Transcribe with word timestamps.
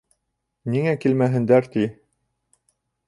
Ниңә 0.75 0.95
килмәһендәр, 1.03 1.71
ти. 1.77 1.85